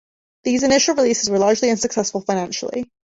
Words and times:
These 0.45 0.63
initial 0.63 0.95
releases 0.95 1.29
were 1.29 1.37
largely 1.37 1.69
unsuccessful 1.69 2.21
financially. 2.21 2.89